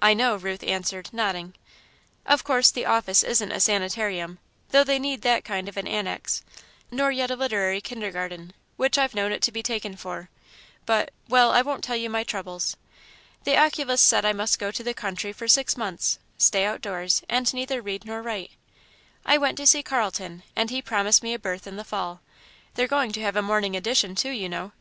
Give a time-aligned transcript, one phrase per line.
[0.00, 1.54] "I know," Ruth answered, nodding.
[2.26, 6.42] "Of course the office isn't a sanitarium, though they need that kind of an annex;
[6.90, 10.28] nor yet a literary kindergarten, which I've known it to be taken for,
[10.86, 12.76] but well, I won't tell you my troubles.
[13.44, 17.54] The oculist said I must go to the country for six months, stay outdoors, and
[17.54, 18.50] neither read nor write.
[19.24, 22.20] I went to see Carlton, and he promised me a berth in the Fall
[22.74, 24.72] they're going to have a morning edition, too, you know."